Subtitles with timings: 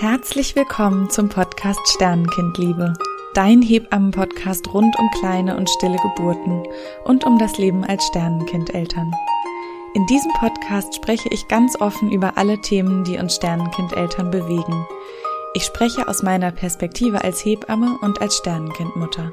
[0.00, 2.94] Herzlich willkommen zum Podcast Sternenkindliebe,
[3.34, 6.62] dein Hebammen-Podcast rund um kleine und stille Geburten
[7.04, 9.12] und um das Leben als Sternenkindeltern.
[9.94, 14.86] In diesem Podcast spreche ich ganz offen über alle Themen, die uns Sternenkindeltern bewegen.
[15.54, 19.32] Ich spreche aus meiner Perspektive als Hebamme und als Sternenkindmutter.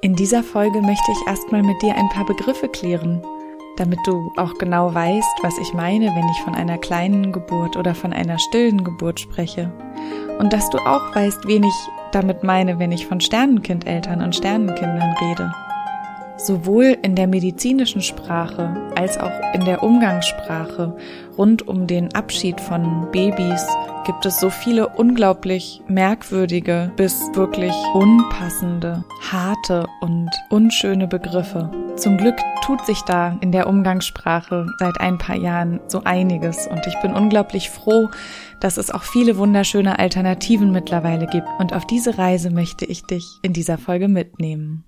[0.00, 3.22] In dieser Folge möchte ich erstmal mit dir ein paar Begriffe klären,
[3.78, 7.94] damit du auch genau weißt, was ich meine, wenn ich von einer kleinen Geburt oder
[7.94, 9.72] von einer stillen Geburt spreche.
[10.38, 15.14] Und dass du auch weißt, wen ich damit meine, wenn ich von Sternenkindeltern und Sternenkindern
[15.20, 15.52] rede.
[16.36, 20.96] Sowohl in der medizinischen Sprache als auch in der Umgangssprache
[21.36, 23.66] rund um den Abschied von Babys
[24.08, 31.70] gibt es so viele unglaublich merkwürdige bis wirklich unpassende, harte und unschöne Begriffe.
[31.96, 36.86] Zum Glück tut sich da in der Umgangssprache seit ein paar Jahren so einiges und
[36.86, 38.08] ich bin unglaublich froh,
[38.62, 43.26] dass es auch viele wunderschöne Alternativen mittlerweile gibt und auf diese Reise möchte ich dich
[43.42, 44.84] in dieser Folge mitnehmen.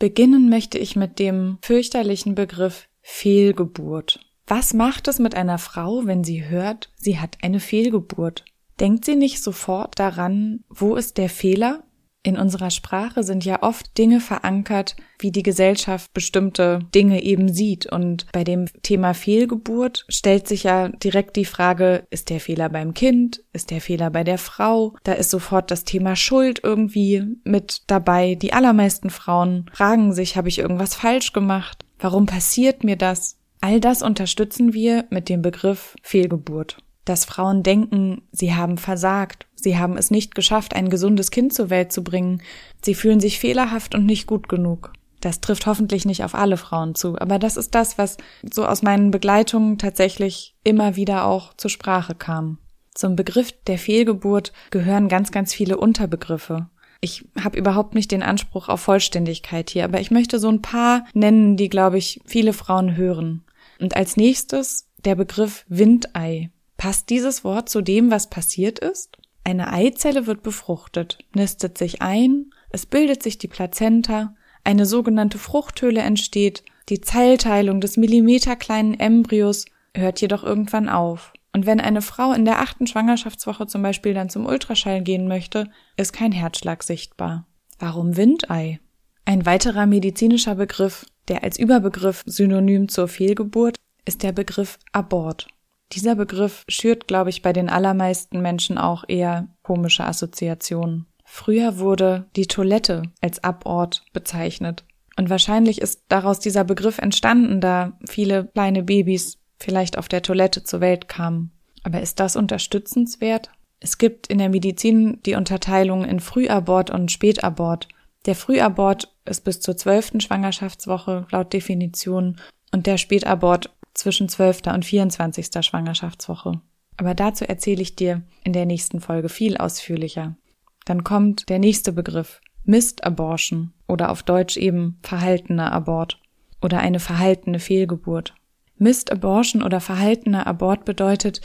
[0.00, 4.18] Beginnen möchte ich mit dem fürchterlichen Begriff Fehlgeburt.
[4.46, 8.44] Was macht es mit einer Frau, wenn sie hört, sie hat eine Fehlgeburt?
[8.78, 11.84] Denkt sie nicht sofort daran, wo ist der Fehler?
[12.26, 17.84] In unserer Sprache sind ja oft Dinge verankert, wie die Gesellschaft bestimmte Dinge eben sieht.
[17.84, 22.94] Und bei dem Thema Fehlgeburt stellt sich ja direkt die Frage, ist der Fehler beim
[22.94, 23.44] Kind?
[23.52, 24.94] Ist der Fehler bei der Frau?
[25.04, 28.36] Da ist sofort das Thema Schuld irgendwie mit dabei.
[28.36, 31.84] Die allermeisten Frauen fragen sich, habe ich irgendwas falsch gemacht?
[31.98, 33.38] Warum passiert mir das?
[33.64, 36.76] All das unterstützen wir mit dem Begriff Fehlgeburt
[37.06, 41.70] dass Frauen denken, sie haben versagt, sie haben es nicht geschafft, ein gesundes Kind zur
[41.70, 42.42] Welt zu bringen,
[42.82, 44.92] sie fühlen sich fehlerhaft und nicht gut genug.
[45.20, 48.82] Das trifft hoffentlich nicht auf alle Frauen zu, aber das ist das, was so aus
[48.82, 52.58] meinen Begleitungen tatsächlich immer wieder auch zur Sprache kam.
[52.94, 56.68] Zum Begriff der Fehlgeburt gehören ganz, ganz viele Unterbegriffe.
[57.00, 61.04] Ich habe überhaupt nicht den Anspruch auf Vollständigkeit hier, aber ich möchte so ein paar
[61.12, 63.44] nennen, die, glaube ich, viele Frauen hören.
[63.80, 66.50] Und als nächstes der Begriff Windei.
[66.76, 69.18] Passt dieses Wort zu dem, was passiert ist?
[69.44, 76.00] Eine Eizelle wird befruchtet, nistet sich ein, es bildet sich die Plazenta, eine sogenannte Fruchthöhle
[76.00, 81.32] entsteht, die Zellteilung des millimeterkleinen Embryos hört jedoch irgendwann auf.
[81.52, 85.70] Und wenn eine Frau in der achten Schwangerschaftswoche zum Beispiel dann zum Ultraschall gehen möchte,
[85.96, 87.46] ist kein Herzschlag sichtbar.
[87.78, 88.80] Warum Windei?
[89.24, 95.48] Ein weiterer medizinischer Begriff, der als Überbegriff synonym zur Fehlgeburt, ist der Begriff Abort.
[95.92, 101.06] Dieser Begriff schürt, glaube ich, bei den allermeisten Menschen auch eher komische Assoziationen.
[101.24, 104.84] Früher wurde die Toilette als Abort bezeichnet.
[105.16, 110.64] Und wahrscheinlich ist daraus dieser Begriff entstanden, da viele kleine Babys vielleicht auf der Toilette
[110.64, 111.50] zur Welt kamen.
[111.82, 113.50] Aber ist das unterstützenswert?
[113.80, 117.88] Es gibt in der Medizin die Unterteilung in Frühabort und Spätabort.
[118.26, 122.40] Der Frühabort ist bis zur zwölften Schwangerschaftswoche laut Definition
[122.72, 124.62] und der Spätabort zwischen 12.
[124.72, 125.50] und 24.
[125.64, 126.60] Schwangerschaftswoche.
[126.96, 130.36] Aber dazu erzähle ich dir in der nächsten Folge viel ausführlicher.
[130.84, 136.20] Dann kommt der nächste Begriff, Mist Abortion oder auf Deutsch eben verhaltener Abort
[136.62, 138.34] oder eine verhaltene Fehlgeburt.
[138.76, 141.40] Mist Abortion oder verhaltener Abort bedeutet,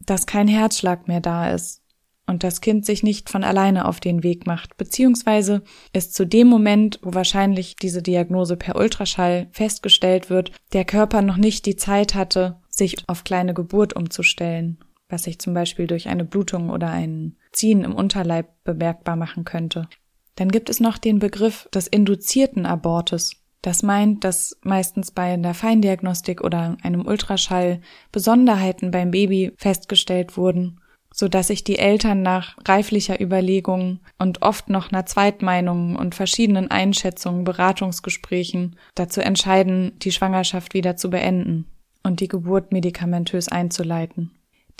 [0.00, 1.82] dass kein Herzschlag mehr da ist,
[2.26, 6.48] und das Kind sich nicht von alleine auf den Weg macht, beziehungsweise ist zu dem
[6.48, 12.14] Moment, wo wahrscheinlich diese Diagnose per Ultraschall festgestellt wird, der Körper noch nicht die Zeit
[12.14, 14.78] hatte, sich auf kleine Geburt umzustellen,
[15.08, 19.88] was sich zum Beispiel durch eine Blutung oder ein Ziehen im Unterleib bemerkbar machen könnte.
[20.34, 23.32] Dann gibt es noch den Begriff des induzierten Abortes.
[23.62, 27.80] Das meint, dass meistens bei einer Feindiagnostik oder einem Ultraschall
[28.12, 30.80] Besonderheiten beim Baby festgestellt wurden
[31.16, 36.70] so dass sich die Eltern nach reiflicher Überlegung und oft noch einer Zweitmeinung und verschiedenen
[36.70, 41.64] Einschätzungen, Beratungsgesprächen dazu entscheiden, die Schwangerschaft wieder zu beenden
[42.02, 44.30] und die Geburt medikamentös einzuleiten.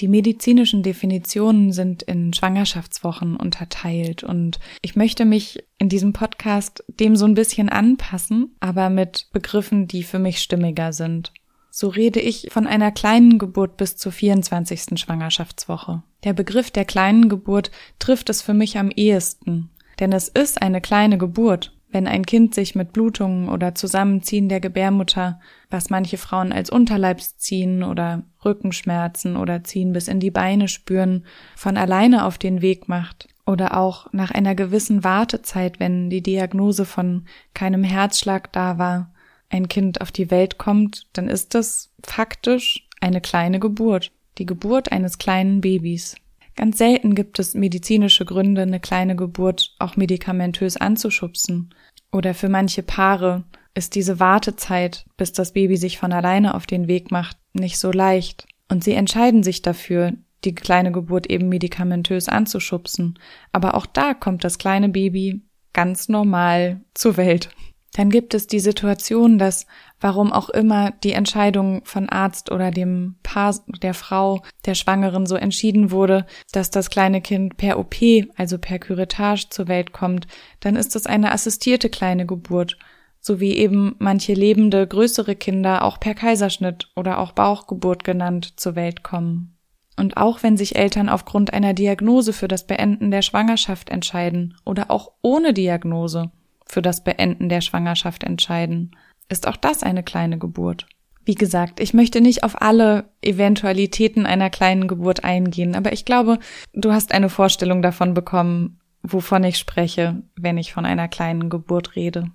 [0.00, 7.16] Die medizinischen Definitionen sind in Schwangerschaftswochen unterteilt und ich möchte mich in diesem Podcast dem
[7.16, 11.32] so ein bisschen anpassen, aber mit Begriffen, die für mich stimmiger sind.
[11.78, 14.98] So rede ich von einer kleinen Geburt bis zur 24.
[14.98, 16.02] Schwangerschaftswoche.
[16.24, 19.68] Der Begriff der kleinen Geburt trifft es für mich am ehesten,
[20.00, 24.60] denn es ist eine kleine Geburt, wenn ein Kind sich mit Blutungen oder Zusammenziehen der
[24.60, 25.38] Gebärmutter,
[25.68, 31.26] was manche Frauen als Unterleibsziehen oder Rückenschmerzen oder Ziehen bis in die Beine spüren,
[31.56, 36.86] von alleine auf den Weg macht oder auch nach einer gewissen Wartezeit, wenn die Diagnose
[36.86, 39.12] von keinem Herzschlag da war,
[39.48, 44.12] ein Kind auf die Welt kommt, dann ist das faktisch eine kleine Geburt.
[44.38, 46.14] die Geburt eines kleinen Babys.
[46.56, 51.74] Ganz selten gibt es medizinische Gründe, eine kleine Geburt auch medikamentös anzuschubsen.
[52.12, 53.44] Oder für manche Paare
[53.74, 57.90] ist diese Wartezeit, bis das Baby sich von alleine auf den Weg macht, nicht so
[57.90, 58.46] leicht.
[58.70, 60.12] Und sie entscheiden sich dafür,
[60.44, 63.18] die kleine Geburt eben medikamentös anzuschubsen.
[63.52, 67.50] Aber auch da kommt das kleine Baby ganz normal zur Welt.
[67.96, 69.66] Dann gibt es die Situation, dass
[70.00, 75.34] warum auch immer die Entscheidung von Arzt oder dem Paar der Frau der Schwangeren so
[75.34, 77.94] entschieden wurde, dass das kleine Kind per OP,
[78.36, 80.26] also per Curettage zur Welt kommt,
[80.60, 82.76] dann ist es eine assistierte kleine Geburt,
[83.18, 88.76] so wie eben manche lebende größere Kinder auch per Kaiserschnitt oder auch Bauchgeburt genannt zur
[88.76, 89.56] Welt kommen.
[89.98, 94.90] Und auch wenn sich Eltern aufgrund einer Diagnose für das Beenden der Schwangerschaft entscheiden oder
[94.90, 96.30] auch ohne Diagnose
[96.66, 98.96] für das Beenden der Schwangerschaft entscheiden,
[99.28, 100.86] ist auch das eine kleine Geburt.
[101.24, 106.38] Wie gesagt, ich möchte nicht auf alle Eventualitäten einer kleinen Geburt eingehen, aber ich glaube,
[106.72, 111.96] du hast eine Vorstellung davon bekommen, wovon ich spreche, wenn ich von einer kleinen Geburt
[111.96, 112.30] rede.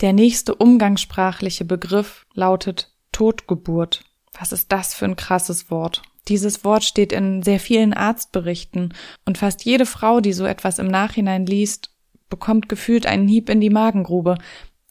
[0.00, 4.04] Der nächste umgangssprachliche Begriff lautet Totgeburt.
[4.38, 6.00] Was ist das für ein krasses Wort?
[6.28, 8.94] Dieses Wort steht in sehr vielen Arztberichten
[9.26, 11.90] und fast jede Frau, die so etwas im Nachhinein liest,
[12.30, 14.38] bekommt gefühlt einen Hieb in die Magengrube.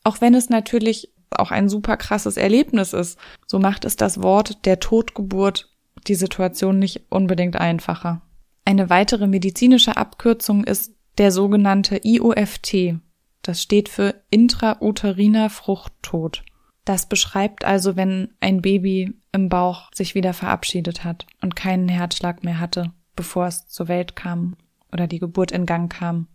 [0.03, 4.65] Auch wenn es natürlich auch ein super krasses Erlebnis ist, so macht es das Wort
[4.65, 5.69] der Totgeburt
[6.07, 8.21] die Situation nicht unbedingt einfacher.
[8.65, 12.95] Eine weitere medizinische Abkürzung ist der sogenannte IOFT.
[13.41, 16.43] Das steht für intrauteriner Fruchttod.
[16.85, 22.43] Das beschreibt also, wenn ein Baby im Bauch sich wieder verabschiedet hat und keinen Herzschlag
[22.43, 24.55] mehr hatte, bevor es zur Welt kam
[24.91, 26.27] oder die Geburt in Gang kam.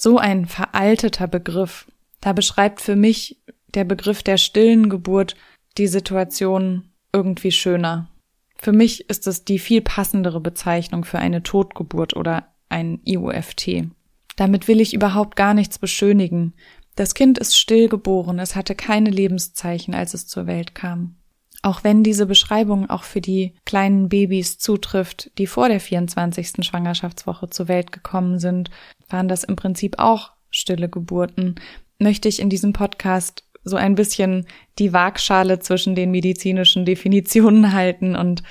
[0.00, 1.86] So ein veralteter Begriff.
[2.20, 3.38] Da beschreibt für mich
[3.74, 5.36] der Begriff der stillen Geburt
[5.78, 8.08] die Situation irgendwie schöner.
[8.56, 13.88] Für mich ist es die viel passendere Bezeichnung für eine Totgeburt oder ein IUFT.
[14.36, 16.54] Damit will ich überhaupt gar nichts beschönigen.
[16.96, 21.16] Das Kind ist still geboren, es hatte keine Lebenszeichen, als es zur Welt kam.
[21.62, 26.64] Auch wenn diese Beschreibung auch für die kleinen Babys zutrifft, die vor der 24.
[26.64, 28.70] Schwangerschaftswoche zur Welt gekommen sind,
[29.08, 31.56] waren das im Prinzip auch stille Geburten,
[31.98, 34.46] möchte ich in diesem Podcast so ein bisschen
[34.78, 38.42] die Waagschale zwischen den medizinischen Definitionen halten und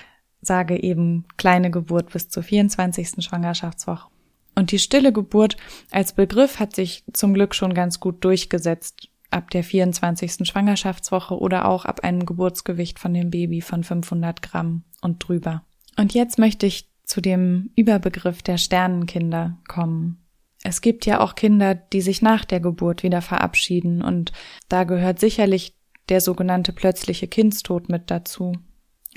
[0.41, 3.25] sage eben kleine Geburt bis zur 24.
[3.25, 4.07] Schwangerschaftswoche.
[4.55, 5.57] Und die stille Geburt
[5.89, 10.47] als Begriff hat sich zum Glück schon ganz gut durchgesetzt ab der 24.
[10.47, 15.63] Schwangerschaftswoche oder auch ab einem Geburtsgewicht von dem Baby von 500 Gramm und drüber.
[15.97, 20.25] Und jetzt möchte ich zu dem Überbegriff der Sternenkinder kommen.
[20.63, 24.31] Es gibt ja auch Kinder, die sich nach der Geburt wieder verabschieden und
[24.67, 25.75] da gehört sicherlich
[26.09, 28.53] der sogenannte plötzliche Kindstod mit dazu.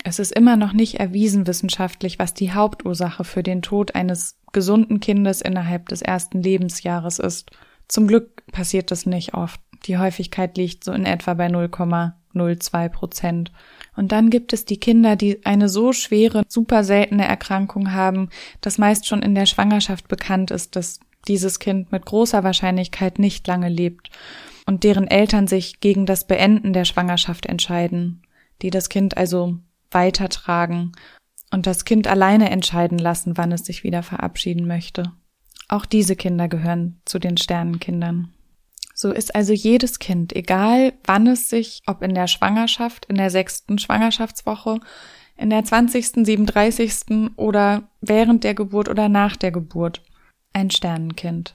[0.03, 4.99] Es ist immer noch nicht erwiesen wissenschaftlich, was die Hauptursache für den Tod eines gesunden
[4.99, 7.51] Kindes innerhalb des ersten Lebensjahres ist.
[7.87, 9.59] Zum Glück passiert das nicht oft.
[9.85, 13.51] Die Häufigkeit liegt so in etwa bei 0,02 Prozent.
[13.95, 18.29] Und dann gibt es die Kinder, die eine so schwere, super seltene Erkrankung haben,
[18.61, 23.47] dass meist schon in der Schwangerschaft bekannt ist, dass dieses Kind mit großer Wahrscheinlichkeit nicht
[23.47, 24.09] lange lebt
[24.65, 28.21] und deren Eltern sich gegen das Beenden der Schwangerschaft entscheiden,
[28.61, 29.57] die das Kind also
[29.91, 30.93] weitertragen
[31.51, 35.11] und das Kind alleine entscheiden lassen, wann es sich wieder verabschieden möchte.
[35.69, 38.33] Auch diese Kinder gehören zu den Sternenkindern.
[38.93, 43.29] So ist also jedes Kind, egal wann es sich, ob in der Schwangerschaft, in der
[43.29, 44.79] sechsten Schwangerschaftswoche,
[45.35, 50.03] in der zwanzigsten, siebenunddreißigsten oder während der Geburt oder nach der Geburt,
[50.53, 51.53] ein Sternenkind.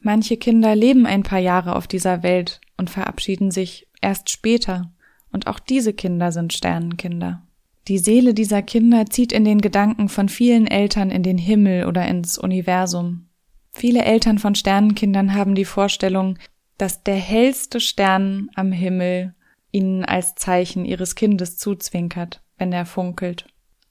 [0.00, 4.90] Manche Kinder leben ein paar Jahre auf dieser Welt und verabschieden sich erst später,
[5.30, 7.42] und auch diese Kinder sind Sternenkinder.
[7.86, 12.06] Die Seele dieser Kinder zieht in den Gedanken von vielen Eltern in den Himmel oder
[12.08, 13.26] ins Universum.
[13.72, 16.38] Viele Eltern von Sternenkindern haben die Vorstellung,
[16.78, 19.34] dass der hellste Stern am Himmel
[19.70, 23.46] ihnen als Zeichen ihres Kindes zuzwinkert, wenn er funkelt,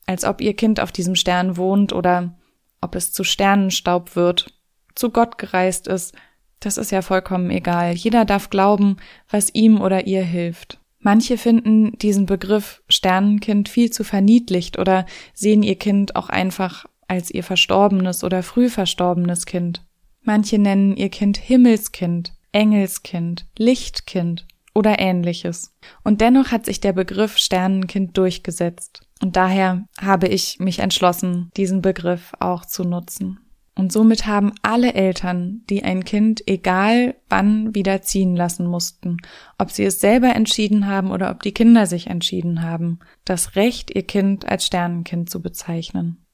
[0.05, 2.35] als ob ihr Kind auf diesem Stern wohnt oder
[2.81, 4.53] ob es zu Sternenstaub wird,
[4.95, 6.15] zu Gott gereist ist,
[6.59, 7.93] das ist ja vollkommen egal.
[7.93, 8.97] Jeder darf glauben,
[9.29, 10.79] was ihm oder ihr hilft.
[10.99, 17.29] Manche finden diesen Begriff Sternenkind viel zu verniedlicht oder sehen ihr Kind auch einfach als
[17.29, 19.85] ihr verstorbenes oder früh verstorbenes Kind.
[20.23, 25.75] Manche nennen ihr Kind Himmelskind, Engelskind, Lichtkind oder ähnliches.
[26.03, 29.01] Und dennoch hat sich der Begriff Sternenkind durchgesetzt.
[29.21, 33.37] Und daher habe ich mich entschlossen, diesen Begriff auch zu nutzen.
[33.75, 39.17] Und somit haben alle Eltern, die ein Kind egal wann wieder ziehen lassen mussten,
[39.59, 43.95] ob sie es selber entschieden haben oder ob die Kinder sich entschieden haben, das Recht,
[43.95, 46.25] ihr Kind als Sternenkind zu bezeichnen.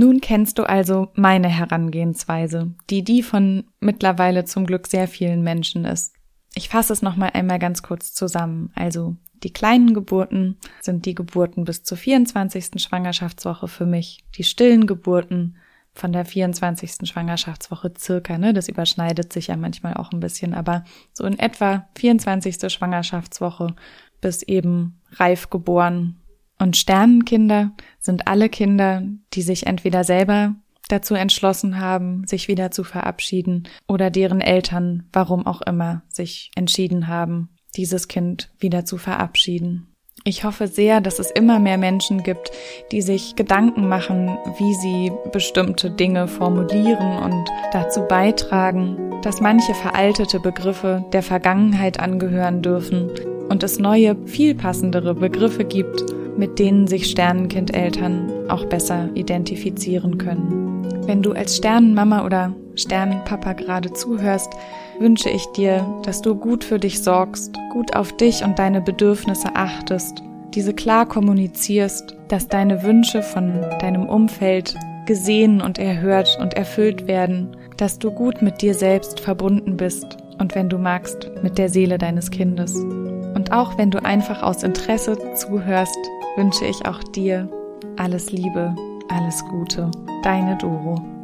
[0.00, 5.84] Nun kennst du also meine Herangehensweise, die die von mittlerweile zum Glück sehr vielen Menschen
[5.84, 6.14] ist.
[6.54, 8.70] Ich fasse es nochmal einmal ganz kurz zusammen.
[8.76, 12.80] Also die kleinen Geburten sind die Geburten bis zur 24.
[12.80, 15.56] Schwangerschaftswoche für mich, die stillen Geburten
[15.94, 17.08] von der 24.
[17.08, 18.54] Schwangerschaftswoche circa, ne?
[18.54, 22.72] Das überschneidet sich ja manchmal auch ein bisschen, aber so in etwa 24.
[22.72, 23.74] Schwangerschaftswoche
[24.20, 26.17] bis eben reif geboren.
[26.58, 30.56] Und Sternenkinder sind alle Kinder, die sich entweder selber
[30.88, 37.08] dazu entschlossen haben, sich wieder zu verabschieden oder deren Eltern, warum auch immer, sich entschieden
[37.08, 39.94] haben, dieses Kind wieder zu verabschieden.
[40.24, 42.50] Ich hoffe sehr, dass es immer mehr Menschen gibt,
[42.90, 50.40] die sich Gedanken machen, wie sie bestimmte Dinge formulieren und dazu beitragen, dass manche veraltete
[50.40, 53.10] Begriffe der Vergangenheit angehören dürfen
[53.48, 56.04] und es neue, viel passendere Begriffe gibt,
[56.38, 60.86] mit denen sich Sternenkindeltern auch besser identifizieren können.
[61.04, 64.52] Wenn du als Sternenmama oder Sternenpapa gerade zuhörst,
[65.00, 69.54] wünsche ich dir, dass du gut für dich sorgst, gut auf dich und deine Bedürfnisse
[69.54, 70.22] achtest,
[70.54, 74.76] diese klar kommunizierst, dass deine Wünsche von deinem Umfeld
[75.06, 80.54] gesehen und erhört und erfüllt werden, dass du gut mit dir selbst verbunden bist und
[80.54, 82.74] wenn du magst, mit der Seele deines Kindes.
[82.74, 85.98] Und auch wenn du einfach aus Interesse zuhörst,
[86.36, 87.48] wünsche ich auch dir
[87.96, 88.74] alles Liebe,
[89.08, 89.90] alles Gute.
[90.22, 91.17] Deine Doro.